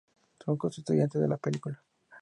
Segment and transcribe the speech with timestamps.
[0.43, 1.83] Son constituyentes de la película.